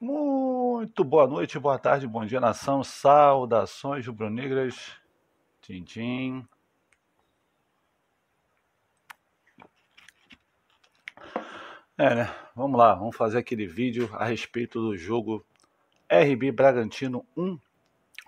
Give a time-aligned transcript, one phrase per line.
[0.00, 2.84] Muito boa noite, boa tarde, bom dia, nação.
[2.84, 4.92] Saudações rubro-negras.
[5.60, 6.46] Tintim.
[11.98, 12.32] É, né?
[12.54, 15.44] Vamos lá, vamos fazer aquele vídeo a respeito do jogo
[16.08, 17.58] RB Bragantino 1,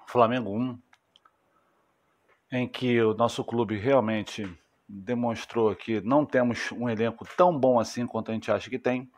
[0.09, 0.79] Flamengo 1,
[2.51, 4.53] em que o nosso clube realmente
[4.89, 9.09] demonstrou que não temos um elenco tão bom assim quanto a gente acha que tem.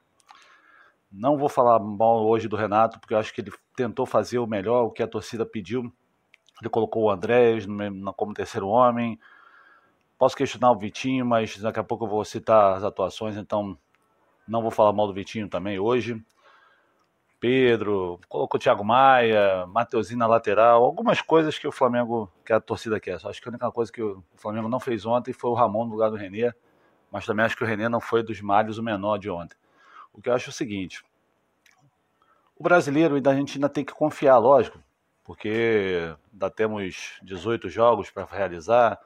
[1.12, 4.46] Não vou falar mal hoje do Renato, porque eu acho que ele tentou fazer o
[4.46, 5.92] melhor, o que a torcida pediu.
[6.60, 7.66] Ele colocou o Andrés
[8.16, 9.20] como terceiro homem.
[10.16, 13.76] Posso questionar o Vitinho, mas daqui a pouco eu vou citar as atuações, então
[14.48, 16.22] não vou falar mal do Vitinho também hoje.
[17.38, 22.60] Pedro, colocou o Thiago Maia, Mateuzinho na lateral, algumas coisas que o Flamengo, que a
[22.60, 23.18] torcida quer.
[23.18, 25.86] Só acho que a única coisa que o Flamengo não fez ontem foi o Ramon
[25.86, 26.54] no lugar do Renê,
[27.10, 29.56] mas também acho que o Renê não foi dos males o menor de ontem.
[30.12, 31.04] O que eu acho é o seguinte:
[32.56, 34.78] o brasileiro e da Argentina tem que confiar, lógico,
[35.24, 39.00] porque ainda temos 18 jogos para realizar,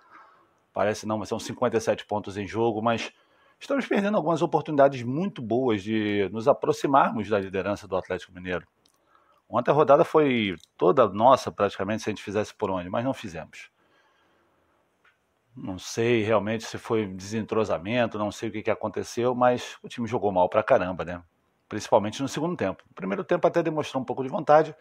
[0.72, 3.12] parece não, mas são 57 pontos em jogo, mas
[3.58, 8.66] estamos perdendo algumas oportunidades muito boas de nos aproximarmos da liderança do Atlético Mineiro.
[9.48, 13.14] Ontem a rodada foi toda nossa, praticamente, se a gente fizesse por onde, mas não
[13.14, 13.70] fizemos.
[15.56, 20.06] Não sei realmente se foi desentrosamento, não sei o que, que aconteceu, mas o time
[20.06, 21.22] jogou mal pra caramba, né?
[21.68, 22.84] Principalmente no segundo tempo.
[22.90, 24.74] O primeiro tempo até demonstrou um pouco de vontade,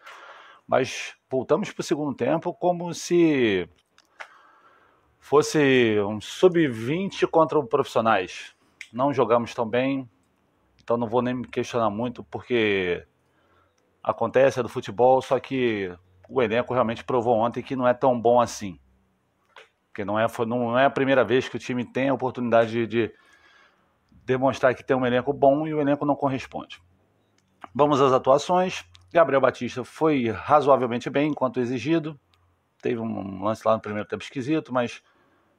[0.68, 3.68] mas voltamos para o segundo tempo como se
[5.18, 8.56] fosse um sub-20 contra profissionais
[8.92, 10.08] não jogamos tão bem,
[10.82, 13.06] então não vou nem me questionar muito, porque
[14.02, 15.92] acontece, é do futebol, só que
[16.28, 18.78] o elenco realmente provou ontem que não é tão bom assim.
[19.96, 22.86] Porque não é, não é a primeira vez que o time tem a oportunidade de,
[22.86, 23.14] de
[24.26, 26.82] demonstrar que tem um elenco bom e o elenco não corresponde.
[27.74, 28.84] Vamos às atuações.
[29.10, 32.20] Gabriel Batista foi razoavelmente bem enquanto exigido.
[32.82, 35.02] Teve um lance lá no primeiro tempo esquisito, mas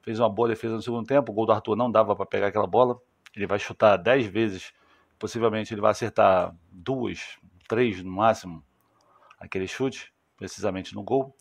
[0.04, 1.31] fez uma boa defesa no segundo tempo.
[1.31, 2.96] O gol do Arthur não dava para pegar aquela bola.
[3.36, 4.72] Ele vai chutar 10 vezes,
[5.18, 8.64] possivelmente ele vai acertar duas, três no máximo,
[9.40, 11.36] aquele chute, precisamente no gol.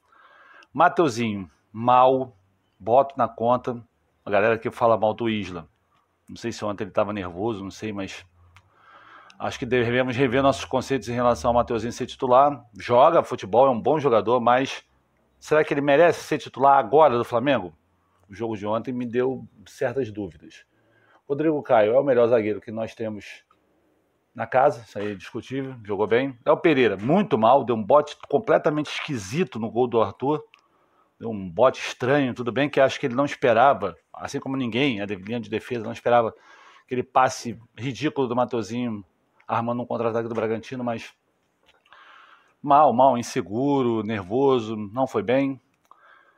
[0.72, 2.34] Mateuzinho, mal,
[2.78, 3.82] boto na conta.
[4.24, 5.68] A galera que fala mal do Isla.
[6.28, 8.26] Não sei se ontem ele estava nervoso, não sei, mas
[9.38, 12.64] acho que devemos rever nossos conceitos em relação ao Mateuzinho ser titular.
[12.78, 14.84] Joga futebol, é um bom jogador, mas
[15.38, 17.72] será que ele merece ser titular agora do Flamengo?
[18.28, 20.64] O jogo de ontem me deu certas dúvidas.
[21.28, 23.44] Rodrigo Caio é o melhor zagueiro que nós temos
[24.34, 26.38] na casa, isso aí é discutível, jogou bem.
[26.44, 30.44] Léo Pereira, muito mal, deu um bote completamente esquisito no gol do Arthur.
[31.20, 35.06] Um bote estranho, tudo bem que acho que ele não esperava, assim como ninguém, a
[35.06, 36.34] linha de defesa não esperava
[36.84, 39.04] aquele passe ridículo do Matozinho
[39.46, 41.14] armando um contra-ataque do Bragantino, mas
[42.62, 45.60] mal, mal, inseguro, nervoso, não foi bem.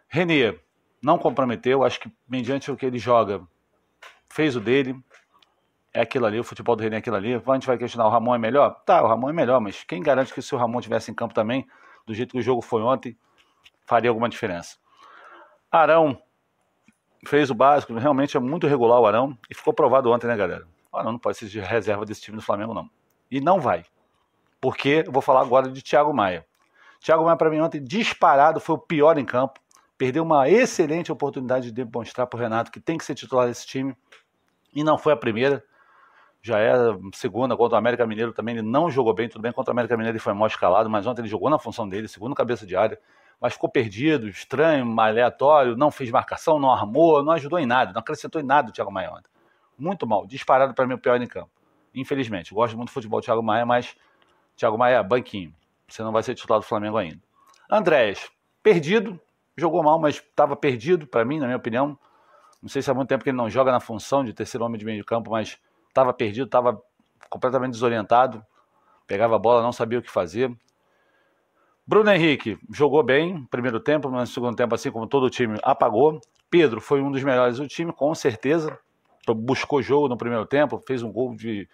[0.08, 0.58] Renê
[1.00, 3.40] não comprometeu, acho que mediante o que ele joga,
[4.28, 5.00] fez o dele,
[5.92, 7.34] é aquilo ali, o futebol do René é aquilo ali.
[7.34, 8.82] A gente vai questionar, o Ramon é melhor?
[8.84, 11.34] Tá, o Ramon é melhor, mas quem garante que se o Ramon tivesse em campo
[11.34, 11.66] também,
[12.06, 13.16] do jeito que o jogo foi ontem,
[13.88, 14.76] faria alguma diferença?
[15.70, 16.20] Arão
[17.26, 20.66] fez o básico, realmente é muito regular o Arão, e ficou provado ontem, né, galera?
[20.92, 22.88] O Arão não pode ser de reserva desse time do Flamengo, não.
[23.30, 23.84] E não vai.
[24.60, 26.46] Porque eu vou falar agora de Thiago Maia.
[27.00, 29.60] Thiago Maia, para mim, ontem, disparado, foi o pior em campo.
[29.96, 33.66] Perdeu uma excelente oportunidade de demonstrar para o Renato que tem que ser titular desse
[33.66, 33.96] time
[34.72, 35.64] e não foi a primeira.
[36.40, 38.56] Já é a segunda contra o América Mineiro também.
[38.56, 39.52] Ele não jogou bem, tudo bem.
[39.52, 42.06] Contra o América Mineiro ele foi mal escalado, mas ontem ele jogou na função dele,
[42.06, 42.98] segundo cabeça de área.
[43.40, 48.00] Mas ficou perdido, estranho, aleatório, não fez marcação, não armou, não ajudou em nada, não
[48.00, 49.30] acrescentou em nada o Thiago Maia ontem.
[49.78, 51.50] Muito mal, disparado para mim o pior em campo.
[51.94, 53.96] Infelizmente, gosto muito do futebol do Thiago Maia, mas
[54.56, 55.54] Thiago Maia, banquinho.
[55.86, 57.20] Você não vai ser titular do Flamengo ainda.
[57.70, 58.30] Andrés,
[58.62, 59.18] perdido,
[59.56, 61.98] jogou mal, mas estava perdido para mim, na minha opinião.
[62.60, 64.78] Não sei se há muito tempo que ele não joga na função de terceiro homem
[64.78, 66.80] de meio de campo, mas estava perdido, estava
[67.30, 68.44] completamente desorientado.
[69.06, 70.54] Pegava a bola, não sabia o que fazer.
[71.88, 75.58] Bruno Henrique jogou bem primeiro tempo, mas no segundo tempo, assim como todo o time,
[75.62, 76.20] apagou.
[76.50, 78.78] Pedro foi um dos melhores do time, com certeza.
[79.26, 81.68] Buscou jogo no primeiro tempo, fez um gol de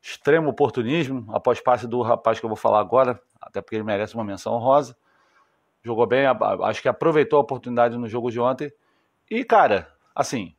[0.00, 4.14] extremo oportunismo, após passe do rapaz que eu vou falar agora, até porque ele merece
[4.14, 4.96] uma menção honrosa.
[5.82, 6.24] Jogou bem,
[6.62, 8.72] acho que aproveitou a oportunidade no jogo de ontem.
[9.28, 10.52] E, cara, Assim,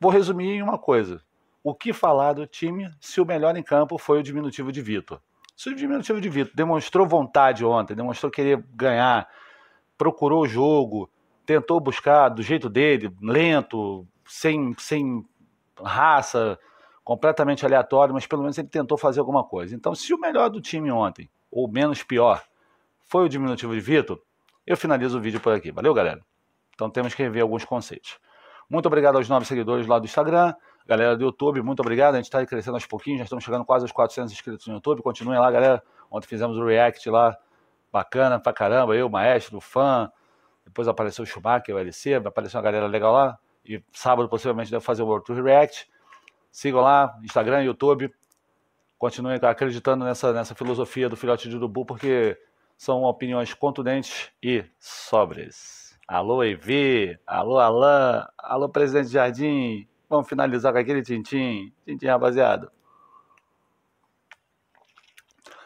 [0.00, 1.20] vou resumir em uma coisa.
[1.62, 5.20] O que falar do time se o melhor em campo foi o diminutivo de Vitor?
[5.54, 9.28] Se o diminutivo de Vitor demonstrou vontade ontem, demonstrou querer ganhar,
[9.96, 11.10] procurou o jogo,
[11.44, 15.24] tentou buscar do jeito dele, lento, sem, sem
[15.80, 16.58] raça,
[17.04, 19.74] completamente aleatório, mas pelo menos ele tentou fazer alguma coisa.
[19.74, 22.42] Então, se o melhor do time ontem ou menos pior
[23.06, 24.20] foi o diminutivo de Vitor,
[24.66, 25.70] eu finalizo o vídeo por aqui.
[25.70, 26.24] Valeu, galera?
[26.74, 28.18] Então temos que rever alguns conceitos.
[28.70, 30.54] Muito obrigado aos novos seguidores lá do Instagram,
[30.86, 32.14] galera do YouTube, muito obrigado.
[32.14, 35.02] A gente está crescendo aos pouquinhos, já estamos chegando quase aos 400 inscritos no YouTube.
[35.02, 35.82] Continuem lá, galera.
[36.10, 37.36] Ontem fizemos o React lá,
[37.90, 38.94] bacana pra caramba.
[38.94, 40.10] Eu, Maestro, fã.
[40.64, 43.38] Depois apareceu o Schumacher, o LC, apareceu uma galera legal lá.
[43.64, 45.88] E sábado possivelmente deve fazer o World Tour React.
[46.50, 48.12] Sigam lá, Instagram, YouTube.
[48.98, 52.38] Continuem acreditando nessa, nessa filosofia do filhote de urubu, porque
[52.76, 55.98] são opiniões contundentes e sóbrias.
[56.06, 59.88] Alô, Evi, alô, Alain, alô, presidente Jardim.
[60.12, 61.72] Vamos finalizar com aquele tintim.
[61.86, 62.70] Tintim, rapaziada.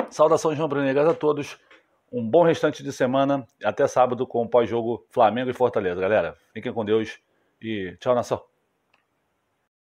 [0.09, 1.59] Saudações rubro-negras a todos.
[2.13, 3.45] Um bom restante de semana.
[3.65, 6.37] Até sábado com o pós-jogo Flamengo e Fortaleza, galera.
[6.55, 7.19] Fiquem com Deus
[7.61, 8.56] e tchau, nação.